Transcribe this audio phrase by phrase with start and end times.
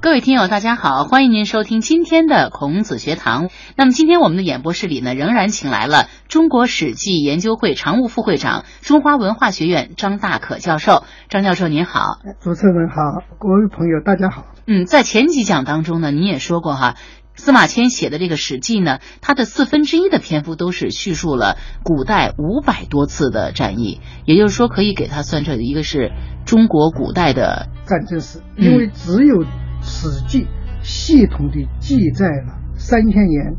[0.00, 3.48] 各位听友，大家好，欢迎您收听今天的孔子学堂。
[3.74, 11.02] 那么今天我们的演播室里呢，仍然请来了中国史记研究会常务副会长、中华文化学院张大可教授。
[11.28, 14.44] 张教授您好，主持人好，各位朋友大家好。
[14.68, 16.94] 嗯，在前几讲当中呢，您也说过哈，
[17.34, 26.12] 司马迁写的这个《史记》呢，它的四分之一的篇幅都是叙述了古代五百多次的战役，也就是说，可以给它算成一个是
[26.46, 29.42] 中国古代的战争史，因为只有。
[29.88, 30.44] 《史记》
[30.82, 33.56] 系统地记载了三千年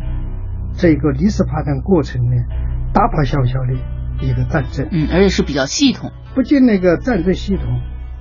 [0.78, 2.32] 这个历史发展过程呢，
[2.94, 3.74] 大大小小的
[4.26, 6.12] 一个战争，嗯，而且是比较系统。
[6.34, 7.66] 不仅那个战争系统，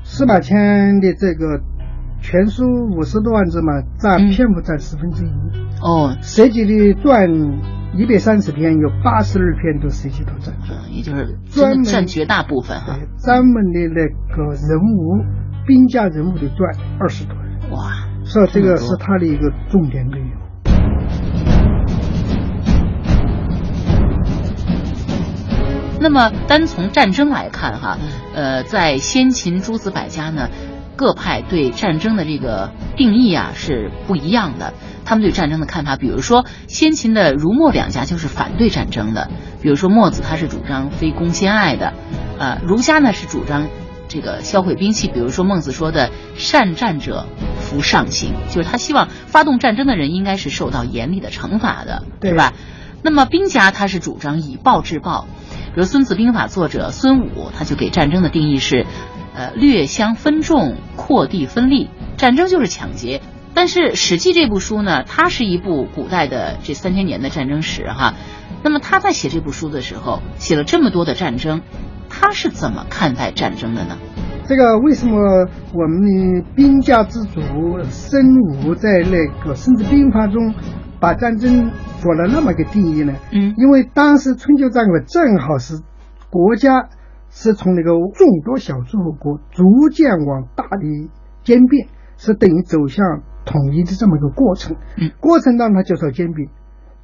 [0.02, 1.60] 司马迁的这个
[2.20, 2.64] 全书
[2.96, 5.30] 五十多万字嘛，占篇幅占十分之一。
[5.80, 7.30] 哦，涉及的传
[7.94, 12.98] 一百三十篇，有八十二篇都涉及到战争，也就是专占绝大部分哈。
[13.22, 15.24] 专门的那个人物
[15.66, 17.36] 兵家人物的传二十多。
[17.70, 17.92] 哇，
[18.24, 20.30] 所以这个是他的一个重点内容。
[26.00, 27.98] 那么单从战争来看，哈，
[28.34, 30.48] 呃，在先秦诸子百家呢，
[30.96, 34.72] 各派对战争的这个定义啊是不一样的。
[35.04, 39.28] 他们对战争的看法，比如说先秦的儒墨两家就是反对战争的，
[39.60, 41.92] 比如说墨子他是主张非攻先爱的，
[42.38, 43.66] 呃，儒家呢是主张。
[44.10, 47.26] 这个销毁兵器，比如说孟子说的“善战者
[47.68, 52.54] 服上刑”，就是他希望发动战争的人应该是受到严厉的惩罚的，对吧？
[53.02, 55.26] 那么兵家他是主张以暴制暴，
[55.74, 58.86] 比如《孙子兵法》作者孙武他就给战争的定义是：
[59.34, 63.20] 呃，略相分众，扩地分利，战争就是抢劫。
[63.54, 68.14] 但是《史记》这部书呢，它是一部古代的这三千年的战争史哈。
[68.62, 71.62] 那么他在写这部书的时候，写了这么多的战争。
[72.10, 73.98] 他是怎么看待战争的呢？
[74.48, 77.38] 这个为什么我们的兵家之主
[77.90, 78.24] 孙
[78.64, 80.54] 武在那个《孙子兵法》中
[80.98, 83.12] 把战争做了那么个定义呢？
[83.30, 85.74] 嗯，因为当时春秋战国正好是
[86.30, 86.88] 国家
[87.28, 91.10] 是从那个众多小诸侯国逐渐往大的
[91.42, 91.86] 兼并，
[92.16, 93.04] 是等于走向
[93.44, 94.78] 统一的这么一个过程。
[94.96, 96.48] 嗯，过程当中就是要兼并，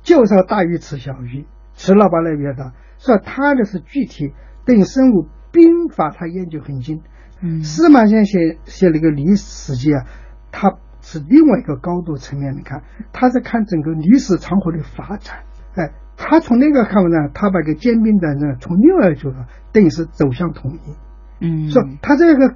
[0.00, 2.72] 就是要大鱼吃小鱼，吃了把那边的。
[2.96, 4.32] 所以他的是具体。
[4.64, 7.02] 对生物兵法，他研究很精。
[7.42, 10.06] 嗯，司马迁写写那个历史记啊，
[10.50, 15.44] 他是另外一个高度层面的看，他在看整个历史长河的发展。
[15.74, 19.36] 哎，他从那个看呢，他把个兼并战争从另外一个角度，
[19.72, 20.94] 等于是走向统一。
[21.40, 22.54] 嗯，说他这个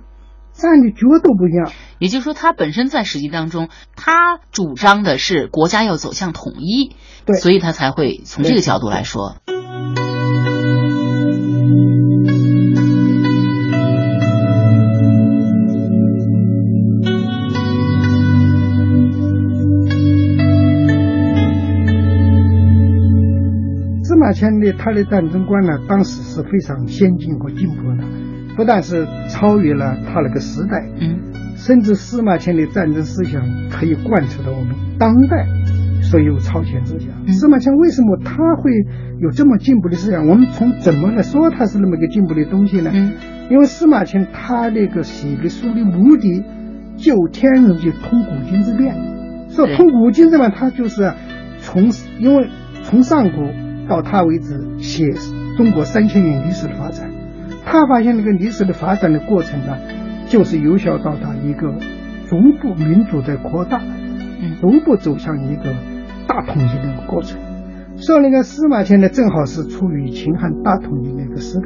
[0.52, 1.70] 站的角度不一样。
[1.98, 6.94] 也就是说，他本身在史记当中，他主张的是国家要走向统一，
[7.26, 9.36] 对，所以他才会从这个角度来说。
[24.38, 28.04] 迁的他的战争观呢，当时是非常先进和进步的，
[28.56, 31.18] 不但是超越了他那个时代，嗯，
[31.56, 35.44] 甚至司马迁的战争思想可以贯彻到我们当代
[36.02, 37.08] 所有超前思想。
[37.34, 38.70] 司马迁为什么他会
[39.18, 40.28] 有这么进步的思想？
[40.28, 42.92] 我们从怎么来说他是那么个进步的东西呢？
[42.94, 43.14] 嗯，
[43.50, 46.44] 因为司马迁他那个写的书的目的，
[46.96, 48.94] 就天人就通古今之变，
[49.48, 51.12] 说通古今之变，他就是
[51.58, 52.48] 从因为
[52.84, 53.67] 从上古。
[53.88, 55.10] 到他为止，写
[55.56, 57.10] 中国三千年历史的发展，
[57.64, 59.76] 他发现那个历史的发展的过程呢，
[60.26, 61.72] 就是由小到大一个
[62.28, 63.80] 逐步民主的扩大，
[64.40, 65.74] 嗯，逐步走向一个
[66.26, 67.40] 大统一的一个过程。
[67.96, 71.62] 所以那个司马迁呢，正好是处于秦汉大统一那个时代，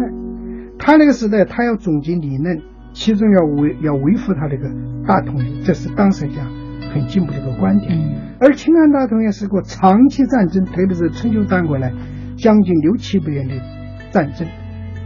[0.78, 2.60] 他那个时代他要总结理论，
[2.94, 4.70] 其中要维要维护他那个
[5.06, 6.46] 大统一，这是当时讲
[6.94, 7.98] 很进步的一个观点。
[8.40, 11.90] 而秦汉大统一是个长期战争，特别是春秋战国呢。
[12.36, 13.54] 将近六七百年的
[14.10, 14.46] 战争，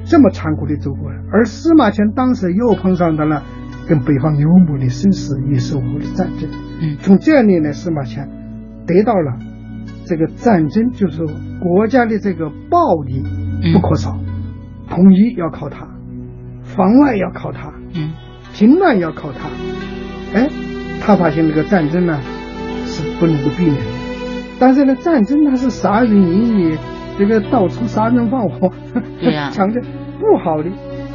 [0.04, 3.42] 这么残酷的走过来，而司马迁当时又碰上的了
[3.88, 6.48] 跟北方游牧的生死与生活的战争。
[6.80, 8.28] 嗯，从这里呢，司马迁
[8.86, 9.38] 得到了
[10.04, 11.24] 这个战争，就是
[11.60, 13.22] 国家的这个暴力
[13.72, 14.18] 不可少，
[14.88, 15.88] 统一要靠他，
[16.62, 18.12] 防外要靠他，嗯，
[18.54, 19.48] 平乱要靠他。
[20.34, 20.48] 哎，
[21.00, 22.20] 他发现这个战争呢
[22.86, 23.90] 是不能够避免的，
[24.58, 26.78] 但是呢，战争它是杀人淫野。
[27.18, 28.70] 这个到处杀人放火，
[29.20, 29.82] 对呀， 强调
[30.20, 30.70] 不好的。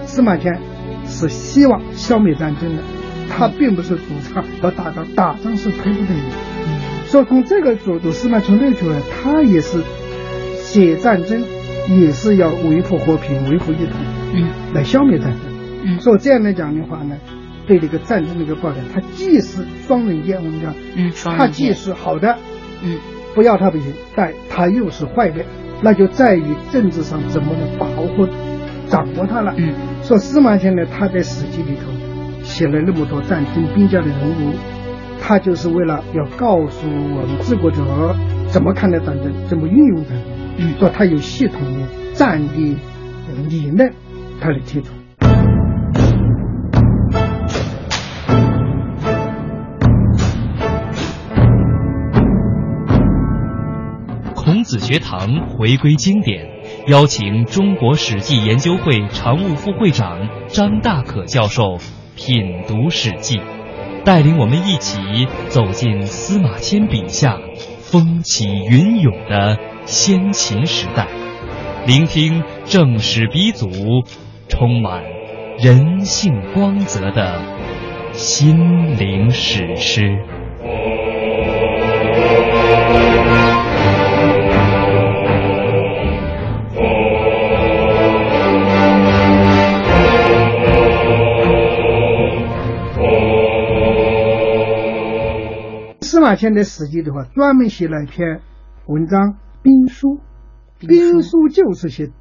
[0.05, 0.59] 司马迁
[1.05, 2.81] 是希望消灭战争的，
[3.29, 4.03] 他并不是主
[4.33, 6.23] 张要打仗，打仗是推不动的。
[7.05, 9.81] 所以从这个角度，司马迁那出来，他也是
[10.55, 11.43] 写战争，
[11.89, 13.95] 也是要维护和平、维护一统，
[14.33, 15.39] 嗯，来消灭战争。
[15.83, 17.15] 嗯，所以这样来讲的话呢，
[17.67, 22.37] 对这个战争的一个报道，它既是双刃剑，我们讲，嗯，双它既，是好的，
[22.83, 22.97] 嗯
[23.35, 25.43] 不要它不行，但它又是坏的，
[25.81, 28.27] 那就在于政治上怎么能把握、
[28.87, 29.53] 掌握它了。
[29.57, 29.73] 嗯
[30.03, 31.91] 说司马迁呢，他在《史记》里头
[32.43, 34.53] 写了那么多战争兵家的人物，
[35.21, 38.15] 他就是为了要告诉我们治国者
[38.49, 40.19] 怎么看待战争，怎么运用战争。
[40.57, 42.75] 嗯说他有系统的战略
[43.47, 43.91] 理论，
[44.39, 45.00] 他的提出。
[54.63, 56.47] 子学堂回归经典，
[56.87, 61.77] 邀请中国史记研究会常务副会长张大可教授
[62.15, 63.37] 品读《史记》，
[64.03, 64.99] 带领我们一起
[65.47, 67.37] 走进司马迁笔下
[67.79, 71.07] 风起云涌的先秦时代，
[71.85, 73.69] 聆听正史鼻祖
[74.47, 75.03] 充满
[75.59, 77.41] 人性光泽的
[78.13, 80.19] 心灵史诗。
[96.21, 98.39] 马迁的《史记》的话，专门写了一篇
[98.85, 100.19] 文章《兵书》，
[100.87, 101.49] 兵书。
[101.49, 102.11] 就是写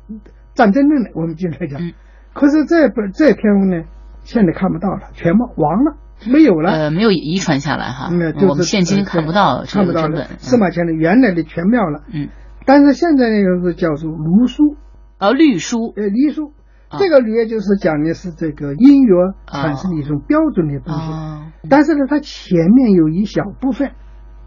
[0.54, 1.10] 战争论的。
[1.14, 1.92] 我们经常讲，嗯。
[2.32, 3.84] 可是这本这篇文呢，
[4.22, 5.96] 现在看不到了，全部亡了，
[6.30, 6.70] 没有了。
[6.70, 10.24] 呃，没有遗传下来哈，嗯，就是我们现今呃看不到这看不到了。
[10.38, 12.28] 司马迁的原来的全妙了，嗯，
[12.66, 14.76] 但是现在那个是叫做卢书，
[15.18, 16.52] 啊，律书，呃，隶书。
[16.90, 16.98] 啊。
[16.98, 23.92] 这个律就是讲的是这个音乐产生的一种标准的东西，啊，但是呢，它前面有一小部分，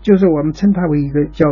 [0.01, 1.45] 就是我们称它为一个叫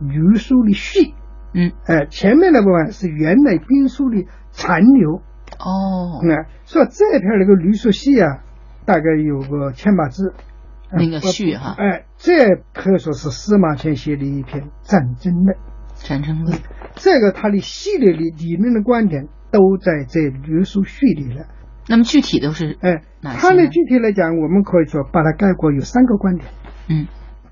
[0.00, 1.12] 余书的序，
[1.52, 5.16] 嗯，哎、前面那部分是原来兵书的残留，
[5.58, 8.44] 哦，那、说这篇那个吕书序啊，
[8.86, 10.32] 大概有个千把字，
[10.90, 11.74] 呃那个序哈。
[11.76, 15.56] 哎、这可以说是司马迁写的一篇战争论，
[15.96, 16.56] 战争论，
[16.94, 21.46] 这个他的系列的理论的观点都在这吕书序里了。
[21.88, 26.46] 那么具体都是，哎，他呢呢具体来讲，我们可以说把它概括有三个观点。
[26.88, 27.06] 嗯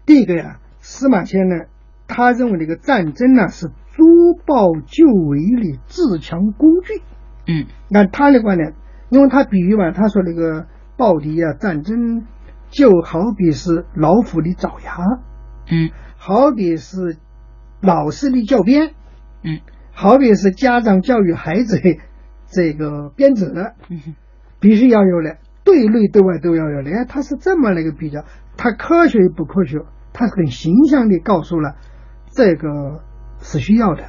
[0.04, 1.64] 第一个呀，司马迁呢，
[2.06, 7.02] 他认为这个战争呢是诛暴救危的自强工具。
[7.46, 8.74] 嗯按他的观点，
[9.08, 10.66] 因为他比喻嘛，他说那个
[10.96, 12.26] 暴敌啊，战争
[12.68, 14.96] 就好比是老虎的爪牙，
[15.70, 17.16] 嗯好比是
[17.80, 18.90] 老师的教鞭，
[19.42, 19.60] 嗯
[19.98, 21.96] 好比是家长教育孩子的
[22.52, 23.50] 这个鞭子，
[23.88, 24.14] 嗯哼。
[24.58, 26.90] 必须要有的，对内对外都要有的。
[26.90, 28.24] 哎，他是这么那个比较，
[28.56, 29.78] 他科学与不科学，
[30.14, 31.76] 他很形象地告诉了
[32.30, 33.02] 这个
[33.40, 34.04] 是需要的，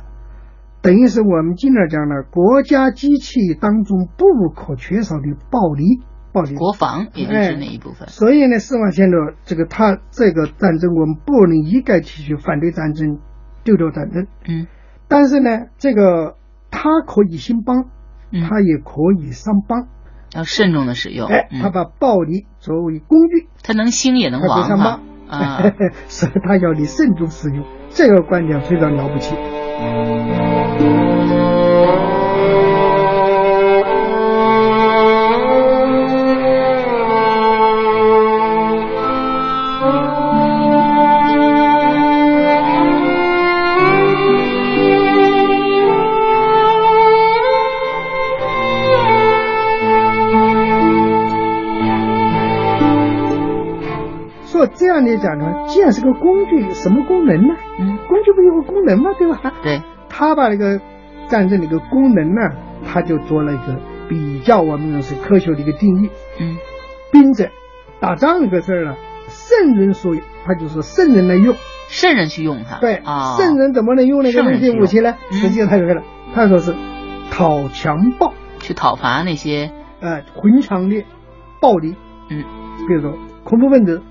[0.82, 6.02] 等于是我们经常讲的国家机器当中不可缺少的暴力，
[6.32, 6.56] 暴力。
[6.56, 13.20] 国防也就是那一部分，所以呢，司马迁的这个他这个战争，我们不能一概提出反对战争、
[13.66, 14.68] 丢掉战争，嗯
[15.08, 16.36] 但是呢，这个
[16.70, 17.86] 他可以兴邦，
[18.32, 19.88] 嗯，它也可以伤邦。
[20.36, 25.00] 要慎重的使用，哎，他嗯，把暴力作为工具，他能兴也能它亡
[26.08, 29.36] 所以他要你慎重使用，这个观点非常了不起。
[55.18, 57.56] 讲呢，既然是个工具，什么功能呢？
[57.80, 59.12] 嗯，工具不有个功能吗？
[59.18, 59.54] 对吧？
[59.64, 60.80] 对，他把那个
[61.28, 62.42] 战争的一个功能呢，
[62.86, 66.10] 他就做了一个比较，我们说是科学的一个定义。
[66.40, 66.58] 嗯
[67.12, 67.50] 兵者，
[68.00, 68.96] 打仗这个事儿呢，
[69.30, 71.56] 圣人所有，他就是圣人来用。
[71.90, 75.16] 圣人去用它，对，啊，圣人怎么能用那个武器呢？
[75.32, 76.04] 嗯实际上他有了，
[76.36, 76.76] 他说是
[77.32, 79.72] 讨强暴，去讨伐那些，
[80.02, 81.06] 呃，混强的
[81.62, 81.96] 暴力，
[82.30, 82.44] 嗯
[82.90, 84.02] 比如说恐怖分子，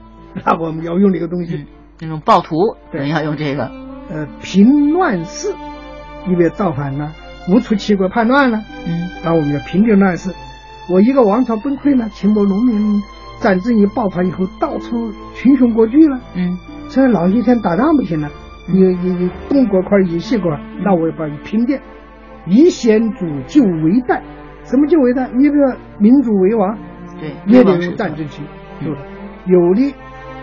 [0.44, 1.56] 那我们要用这个东西。
[1.56, 1.66] 嗯，
[2.00, 2.56] 那种暴徒，
[2.90, 3.70] 对人要用这个，
[4.10, 5.54] 呃，平乱世，
[6.28, 7.12] 因为造反了，
[7.48, 10.30] 无出齐国叛乱了，嗯那我们要平定乱世。
[10.90, 13.02] 我一个王朝崩溃了，秦国农民
[13.40, 18.30] 战争一爆发以后，到处群雄割据了，嗯这老一天打仗不行了，
[18.68, 21.80] 你你你东国块以西国，那我要把你平定，
[22.46, 24.22] 以先主就为代。
[24.64, 25.28] 什么就为代？
[25.32, 26.76] 你比如民主为王，
[27.20, 28.42] 对，也得流亡是用战争去
[28.80, 29.00] 嗯做的。
[29.46, 29.94] 有的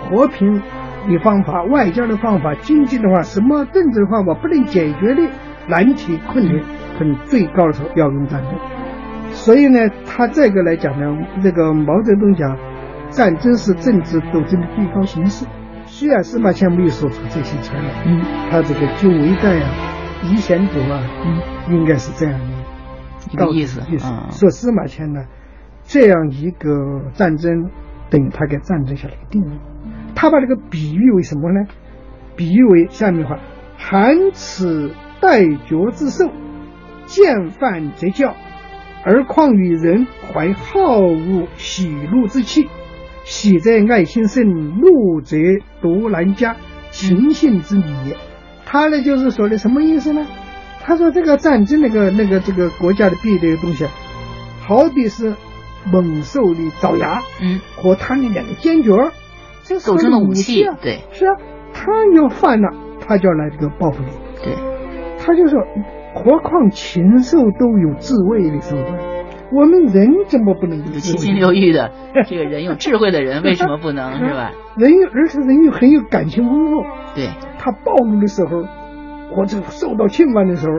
[0.10, 0.62] 和平
[1.08, 5.30] 的方法、外交的方法、经济的话，什么政治的方法不能解决的
[5.68, 6.62] 难题困难，
[6.98, 8.54] 可能最高的时候要用战争。
[9.32, 11.06] 所以呢，他这个来讲呢，
[11.42, 12.58] 这个毛泽东讲，
[13.10, 15.46] 战争是政治斗争的最高形式。
[15.86, 19.70] 虽然司马迁没有说出这些词来，嗯，他这个就围代啊、
[20.24, 22.46] 遗贤夺啊，嗯，应该是这样的
[23.32, 24.28] 一个意思意思啊。
[24.32, 25.26] 说司马迁呢，
[25.84, 27.70] 这样一个战争，
[28.10, 29.60] 等于他给战争下了一个定义。
[30.16, 31.68] 他把这个比喻为什么呢？
[32.36, 33.40] 比喻为下面的话：
[33.78, 34.92] 寒此
[35.22, 36.32] 待决之兽，
[37.06, 38.36] 见犯则叫，
[39.04, 42.68] 而况于人怀好恶喜怒之气，
[43.24, 45.38] 喜则爱心生，怒则
[45.82, 46.56] 夺难加，
[46.92, 48.18] 情性之理也。
[48.66, 50.26] 他呢就是说的什么意思呢？
[50.82, 53.86] 他说这个战争那个那个这个国家的必备的东西，
[54.62, 55.36] 好比是
[55.92, 59.12] 猛兽的爪牙，嗯，和它的两个尖角儿，
[59.64, 61.36] 这是斗争的武武器啊，对是啊，
[61.74, 64.10] 他要犯了，他就要来这个报复你。
[64.44, 64.54] 对，
[65.18, 65.60] 他就说，
[66.14, 69.00] 何况禽兽都有自卫的手段，
[69.52, 71.00] 我们人怎么不能有有自卫？
[71.00, 71.92] 七情六欲的
[72.28, 74.52] 这个人有智慧的人为什么不能是吧？
[74.78, 76.84] 人有，而且人又很有感情丰富，
[77.16, 78.64] 对，他暴怒的时候，
[79.36, 80.74] 或者受到侵犯的时候，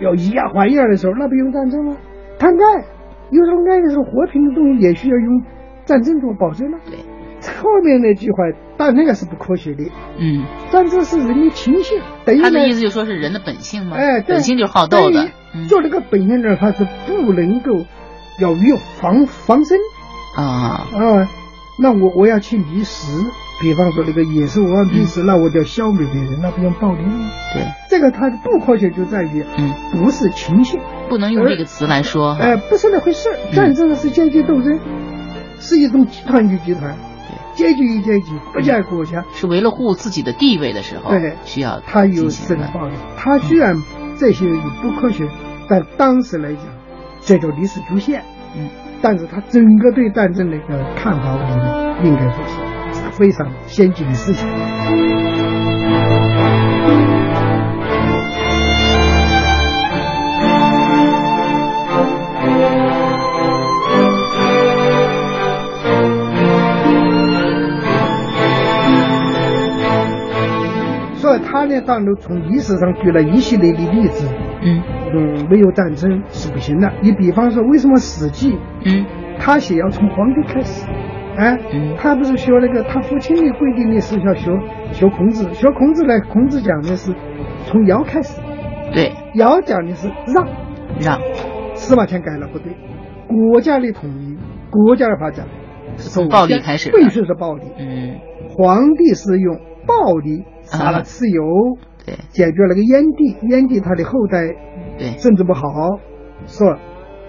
[0.00, 1.96] 要以牙还牙的时候，那不用战争吗？
[2.38, 2.84] 他爱，
[3.30, 5.42] 有时候爱的时候，和平的东西也需要用
[5.84, 6.78] 战争做保证呢。
[6.86, 6.98] 对，
[7.48, 8.44] 后面那句话，
[8.76, 9.90] 但那个是不科学的。
[10.18, 15.28] 嗯，战争是人的情性，等于呢他的意思就说是人的本性嘛，哎，本性就是好斗的。
[15.68, 17.84] 做这个本性呢，他是不能够
[18.40, 19.78] 要有防防身。
[20.36, 21.28] 啊，啊。
[21.80, 23.06] 那我我要去觅食，
[23.62, 27.30] 比方说那个野兽我要觅食，那我就要消灭别人，那不用暴力吗？
[27.54, 32.34] 对，这个它的不科学就在于，嗯，不是情性，不能用这个词来说。
[32.34, 33.38] 哈，哎、不是那回事儿。
[33.54, 34.80] 战争是阶级斗争，
[35.60, 36.96] 是一种集团与集团，
[37.58, 42.94] 阶级与阶级，国家与国家，是为了护自己的地位的时候，对需要他有这个暴力。
[43.16, 43.74] 他虽然
[44.16, 45.28] 这些也不科学，
[45.68, 46.62] 但当时来讲，
[47.20, 48.22] 这种历史局限。
[48.56, 48.70] 嗯，
[49.02, 52.44] 但是他整个对战争的一个看法，我觉得应该说
[52.92, 55.27] 是非常先进的思想。
[71.78, 74.28] 所以他呢，当然从历史上举了一系列的例子，
[74.62, 74.82] 嗯。
[75.14, 76.92] 嗯，没有战争是不行的。
[77.00, 78.52] 你比方说，为什么《史记》
[78.84, 79.06] 嗯。
[79.38, 80.86] 他写要从皇帝开始？
[81.36, 81.94] 哎，嗯。
[81.96, 84.50] 他不是学那个他父亲的规定的是要学
[84.92, 87.14] 学孔子，学孔子呢，孔子讲的是
[87.64, 88.40] 从尧开始，
[88.92, 90.46] 对，尧讲的是让，
[91.00, 91.18] 让。
[91.74, 92.72] 司马迁改了不对，
[93.28, 94.36] 国家的统一，
[94.70, 95.46] 国家的发展
[95.96, 96.98] 是从暴力开始的。
[96.98, 97.62] 必须是暴力。
[97.78, 98.16] 嗯。
[98.50, 99.56] 皇帝是用
[99.86, 102.14] 暴力杀了蚩尤，对。
[102.30, 104.46] 解决了个燕帝，燕帝他的后代
[104.98, 105.16] 对。
[105.18, 105.62] 政治不好，
[106.46, 106.78] 说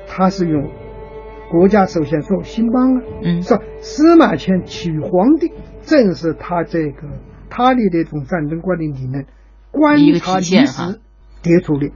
[0.07, 0.69] 他是用
[1.49, 3.41] 国家首先说兴邦啊，嗯。
[3.41, 7.07] 说司马迁娶皇帝，正是他这个
[7.49, 9.25] 他的这种战争观的理论，
[9.71, 10.99] 观察历史
[11.41, 11.91] 得出的，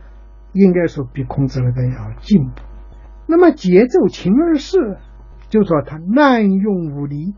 [0.54, 2.62] 应该说比孔子那个要进步。
[3.28, 4.98] 那么节奏秦二世
[5.50, 7.36] 就说他滥用武力，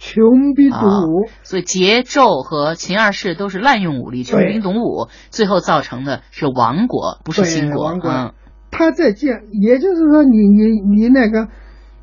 [0.00, 1.28] 穷兵黩武。
[1.42, 7.84] 所以桀纣和秦二世都是滥用武力、穷兵黩武，最后造成的是亡国，不是对兴国。
[7.84, 8.32] 亡国嗯，
[8.70, 11.48] 他在建，也就是说你，你你那个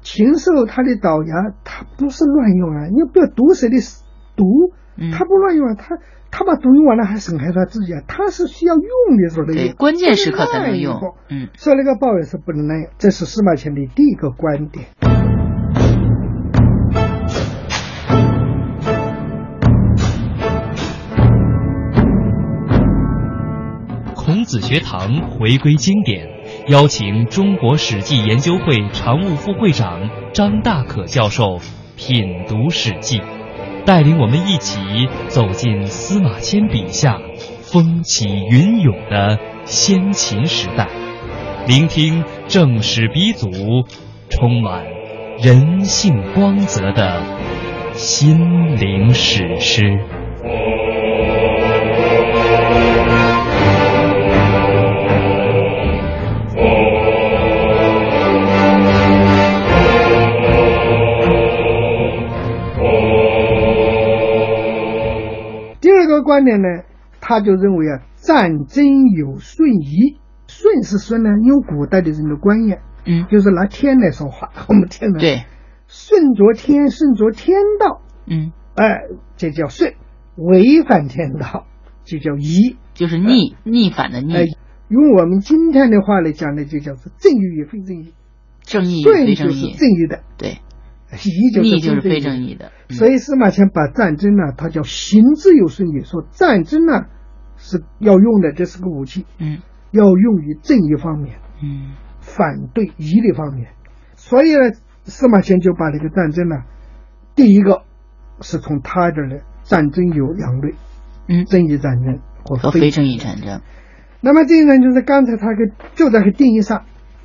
[0.01, 1.33] 禽兽，他的爪牙，
[1.65, 2.85] 他不是乱用啊！
[2.85, 3.75] 你不要毒蛇的
[4.35, 4.45] 毒，
[5.11, 5.97] 他不乱用啊，他。
[6.29, 10.99] 他把毒用完了还损害他自己啊，他是需要用的时候的对，用，关键时刻才能不用。
[11.29, 15.36] 嗯所以那个抱怨是不能滥用，这是司马迁的第一个观点。
[24.59, 26.27] 子学堂回归经典，
[26.67, 31.59] 邀请中国史记研究会常务副会长张大可教授
[31.95, 33.19] 品读《史记》，
[33.85, 34.79] 带领我们一起
[35.27, 37.19] 走进司马迁笔下
[37.61, 40.87] 风起云涌的先秦时代，
[41.67, 43.49] 聆听正史鼻祖
[44.29, 44.85] 充满
[45.39, 47.21] 人性光泽的
[47.93, 49.99] 心灵史诗。
[66.37, 66.67] 观点呢，
[67.19, 75.45] 他就认为啊，战争有顺移，顺是顺呢，用古代的人的观念，嗯，就是拿天来说话，我们天呢，，对，
[75.87, 78.99] 顺着天，顺着天道，嗯，哎，
[79.35, 79.93] 这叫顺；
[80.35, 81.65] 违反天道，
[82.03, 82.77] 就叫移。
[82.93, 84.57] 就是逆逆反的哎逆，，
[84.89, 88.13] 用我们今天的话来讲呢，就叫做正义与非正义。
[88.61, 89.75] 正义与顺就是非正义。
[89.75, 90.59] 正义的，对，
[91.11, 92.95] 义就是义就是非非正义的，嗯。
[92.95, 97.05] 所以司马迁把战争呢，他叫行之有顺义，说战争呢
[97.55, 99.59] 是要用的，这是个武器，嗯。
[99.91, 101.93] 要用于正义方面，嗯。
[102.19, 103.69] 反对义的方面。
[104.15, 104.73] 所以呢，
[105.05, 106.57] 司马迁就把这个战争呢，
[107.35, 107.83] 第一个
[108.41, 110.75] 是从他这儿呢，战争有两类，
[111.29, 113.61] 嗯，正义战争和和非正义战争，
[114.19, 116.83] 那么这个呢，就是刚才他给就在个定义上，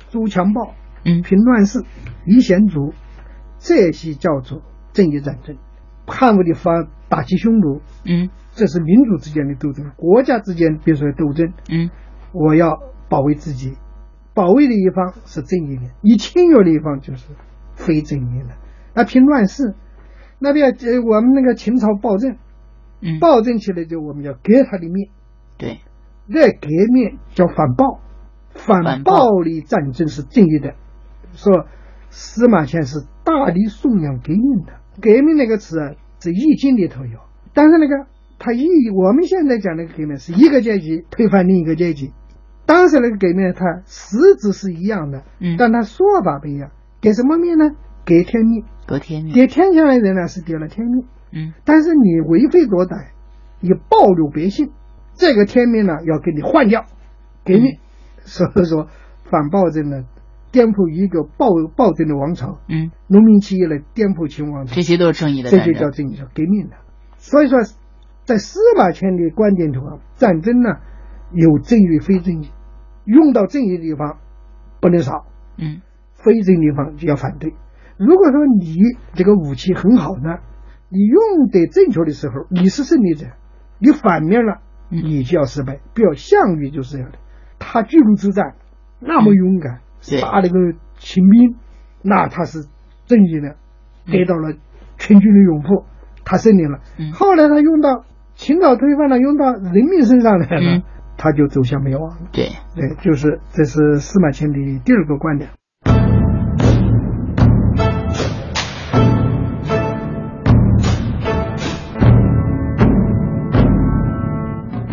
[0.09, 0.73] 诛强暴、
[1.03, 1.21] 嗯。
[1.21, 1.83] 平乱世、
[2.25, 2.93] 夷贤族，
[3.63, 5.55] 这些叫做正义战争。
[6.05, 11.89] 汉武帝发打击匈奴，嗯这是民族之间的斗争，国家之间比如说斗争，嗯
[12.33, 12.77] 我要
[13.07, 13.77] 保卫自己，
[14.33, 17.29] 保卫的一方是正义的，你侵略的一方就是
[17.75, 18.49] 非正义的。
[18.93, 19.75] 那凭乱世，
[20.39, 22.35] 那边呃我们那个秦朝暴政，
[22.99, 25.09] 嗯，暴政起来就我们要革他的命，
[25.57, 25.79] 对，
[26.27, 28.01] 那革命叫反暴，
[28.49, 30.75] 反暴力战争是正义的。
[31.31, 31.65] 说
[32.09, 37.19] 司马迁是大力颂扬革命的，革命那个词啊，是《易经》里头有，
[37.53, 38.07] 但是那个
[38.39, 42.11] 他易我们现在讲那个革命是一个阶级推翻另一个阶级，
[42.65, 45.55] 当时那个革命它实质是一样的，嗯。
[45.57, 46.71] 但它说法不一样。
[47.01, 47.71] 革什么命呢？
[48.05, 51.05] 革天命，隔天命，革天下的人呢是革了天命。
[51.31, 51.53] 嗯。
[51.65, 53.07] 但是你为非作歹，
[53.59, 54.71] 你暴露百姓，
[55.15, 56.85] 这个天命呢要给你换掉，
[57.45, 57.77] 革命。
[58.19, 58.87] 所以说
[59.29, 60.05] 反暴政呢，
[60.53, 66.75] 颠覆一个暴暴政的王朝，嗯，农民起义来颠覆秦王朝这，些都是正义的这就叫正义，叫革命的。
[67.17, 67.57] 所以说，
[68.23, 70.69] 在司马迁的观点中啊，战争呢
[71.31, 72.51] 有正义非正义，
[73.03, 74.19] 用到正义的地方
[74.79, 75.25] 不能少，
[75.57, 75.81] 嗯
[76.13, 77.51] 非正义地方就要反对。
[77.97, 78.77] 如果说你
[79.15, 80.37] 这个武器很好呢，
[80.89, 83.27] 你用得正确的时候，你是胜利者；
[83.79, 85.79] 你反面了，嗯你就要失败。
[85.95, 87.17] 比如项羽就是这样的，
[87.57, 88.53] 他巨鹿之战
[88.99, 91.55] 那么勇敢，对杀那个秦兵，
[92.01, 92.67] 那他是
[93.05, 93.55] 正义的，
[94.05, 94.53] 嗯得到了
[94.97, 95.85] 全军的拥护，
[96.23, 96.79] 他胜利了。
[96.99, 98.03] 嗯后来他用到
[98.35, 100.83] 秦朝推翻了，用到人民身上来了，嗯
[101.17, 102.17] 他就走向灭亡了。
[102.31, 105.49] 对，对，就是这是司马迁的第二个观点。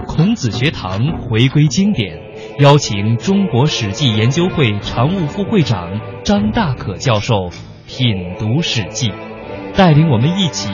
[0.06, 2.29] 孔子学堂回归经典，
[2.60, 7.48] 邀请中国史记研究会常务副会长张大可教授
[7.86, 9.08] 品读《史记》，
[9.74, 10.68] 带领我们一起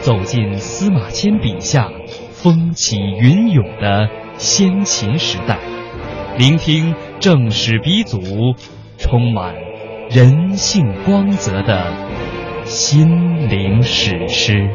[0.00, 1.88] 走进司马迁笔下
[2.30, 5.56] 风起云涌的先秦时代，
[6.36, 8.20] 聆听正史鼻祖
[8.98, 9.54] 充满
[10.10, 11.90] 人性光泽的
[12.64, 14.68] 心灵史诗。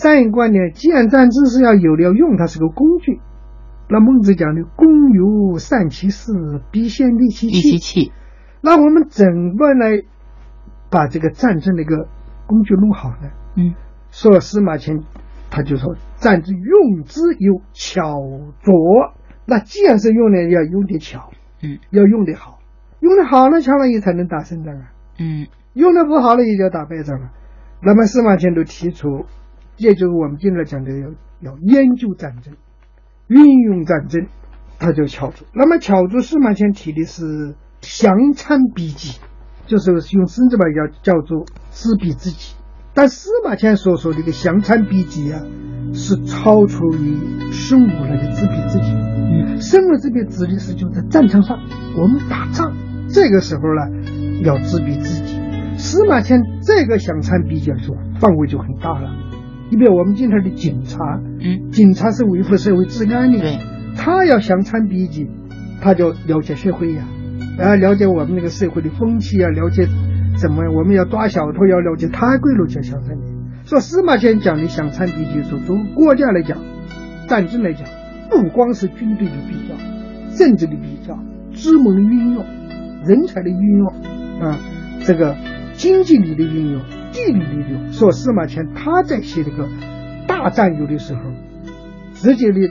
[0.00, 3.20] 第三一个观点，既然战争是要有的要用，它是个工具。
[3.86, 6.32] 那孟子讲的“工由善其事，
[6.72, 8.12] 必先利其利其器器，”。
[8.64, 10.00] 那我们怎么来
[10.90, 12.08] 把这个战争的一个
[12.46, 13.28] 工具弄好呢？
[13.56, 13.74] 嗯
[14.10, 15.00] 说司马迁
[15.50, 18.22] 他就说，战争用之有巧
[18.62, 18.72] 拙。
[19.44, 21.30] 那既然是用的，要用的巧，
[21.62, 22.60] 嗯要用的好，
[23.00, 24.92] 用的好了，巧了也才能打胜仗啊。
[25.18, 27.32] 嗯用的不好了，也就打败仗了。
[27.82, 29.26] 那么司马迁都提出，
[29.80, 31.08] 也就是我们今天讲的要
[31.40, 32.52] 要研究战争、
[33.28, 34.26] 运用战争，
[34.78, 35.48] 它叫巧拙。
[35.54, 39.18] 那么巧拙，司马迁提的是降参笔记，
[39.66, 42.54] 就是用孙子版叫叫做知彼知己。
[42.92, 45.40] 但司马迁所说的这个详参笔记啊，
[45.94, 47.16] 是超出于
[47.50, 48.92] 生物那个知彼知己。
[48.92, 51.58] 嗯生物这边指的是就在战场上，
[51.96, 52.76] 我们打仗
[53.08, 55.40] 这个时候呢，要知彼知己。
[55.78, 59.29] 司马迁这个详参笔记说范围就很大了。
[59.70, 60.98] 你比如我们今天的警察，
[61.40, 63.58] 嗯，警察是维护社会治安的，对，
[63.96, 65.28] 他要想参笔记，
[65.80, 67.04] 他就了解社会呀、
[67.58, 69.86] 啊，了解我们那个社会的风气啊，了解
[70.36, 73.30] 怎么我们要抓小偷，要了解他规律叫详参笔记。
[73.64, 76.58] 说司马迁讲的想参笔记，说从国家来讲，
[77.28, 77.86] 战争来讲，
[78.28, 81.16] 不光是军队的比较，政治的比较，
[81.54, 82.44] 资本的运用，
[83.06, 83.86] 人才的运用
[84.40, 84.58] 啊，
[85.04, 85.36] 这个
[85.74, 86.80] 经济力的运用，
[87.12, 87.92] 地理的运用。
[87.92, 89.68] 说司马迁他在写这个
[90.26, 91.20] 大战游的时候，
[92.14, 92.70] 直接的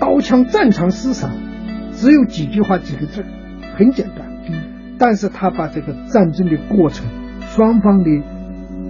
[0.00, 1.30] 刀枪战场厮杀，
[1.92, 3.24] 只有几句话几个字，
[3.76, 4.26] 很简单。
[4.48, 7.06] 嗯但是他把这个战争的过程、
[7.40, 8.04] 双方的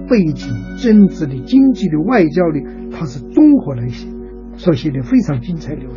[0.09, 2.61] 背景、政治的、经济的、外交的，
[2.97, 4.07] 他是综合来写，
[4.57, 5.97] 所以写的非常精彩流利。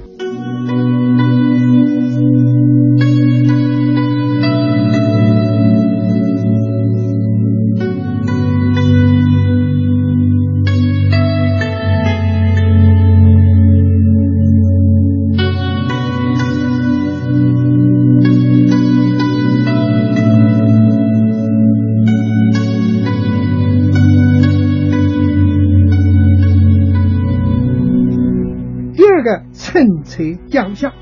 [29.69, 30.93] 趁车将相，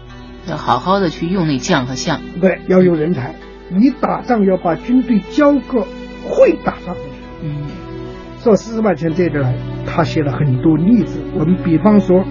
[0.49, 2.19] 要好好的去用那将和相。
[2.41, 3.33] 对，要用人才。
[3.69, 5.87] 你打仗要把军队交个
[6.25, 7.11] 会打仗的人。
[7.43, 7.65] 嗯，
[8.41, 11.17] 说司马迁这点来，他写了很多例子。
[11.33, 12.25] 我们比方说，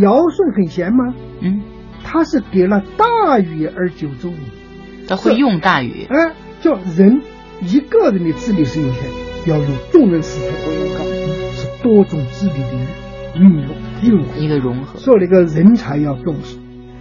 [0.00, 1.14] 尧舜很贤吗？
[1.42, 1.60] 嗯，
[2.02, 5.06] 他是给了大禹而九州矣。
[5.06, 6.06] 他会用大禹。
[6.08, 7.20] 哎，叫人
[7.60, 11.04] 一个人的智力是有限的，要用众人使才为高，
[11.52, 13.68] 是多种智力的运用
[14.02, 14.98] 应用一个融合。
[14.98, 16.58] 做了一个人才要重视，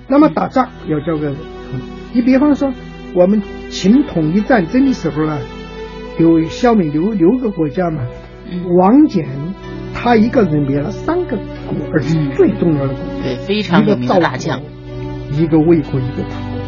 [0.07, 1.35] 那么打仗要交给人。
[2.13, 2.71] 你比方说，
[3.13, 5.39] 我们秦统一战争的时候呢，
[6.19, 8.01] 有消灭六六个国家嘛，
[8.77, 9.25] 王翦
[9.93, 14.61] 他一个人灭了三个国，而且最重要的国，对，非常有名的大将，
[15.31, 16.61] 一个魏国，一个楚国。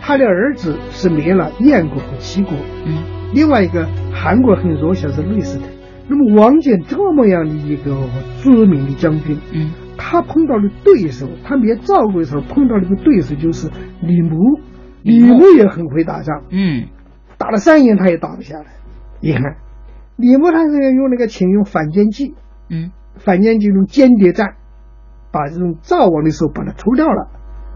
[0.00, 2.52] 他的儿子是灭了燕国和齐国，
[2.84, 2.98] 嗯，
[3.32, 5.64] 另外一个韩国很弱小是瑞士的。
[6.08, 8.08] 那么王翦这么样的一个
[8.42, 14.60] 著名的将军，嗯，他碰到的对手，他灭赵国的时候碰到的一个对手就是李牧，
[15.02, 16.88] 李牧也很会打仗，嗯，
[17.38, 18.66] 打了三年他也打不下来。
[19.20, 19.42] 你看，
[20.16, 22.34] 李牧他是用那个请用反间计，
[22.68, 24.56] 嗯，反间计用间谍战，
[25.32, 27.28] 把这种赵王的时候把他除掉了，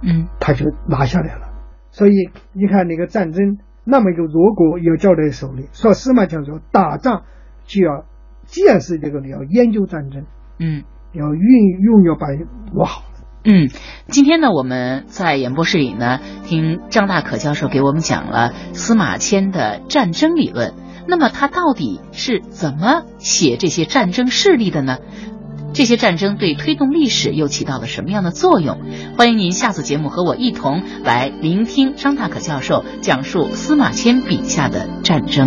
[0.03, 1.49] 嗯，他就拿下来了。
[1.91, 2.13] 所以
[2.53, 5.69] 你看那个战争，那么一个弱国要交在手里。
[5.73, 7.23] 说司马迁说，打仗
[7.65, 8.05] 就要
[8.49, 10.25] 见识这个，你要研究战争，
[10.59, 10.83] 嗯，
[11.13, 12.27] 要运用要把
[12.75, 13.05] 握好。
[13.45, 13.69] 嗯，
[14.09, 20.75] 今天呢，我们在演播室里呢，听张大可教授给我们讲了司马迁的战争理论。
[21.07, 24.99] 那么他到底是怎么写这些战争事例的呢？
[25.73, 28.81] 这些战争对推动历史又起到了什么样的作用？
[29.17, 35.47] 欢迎您下次节目和我一同来聆听张大可教授讲述司马迁笔下的战争。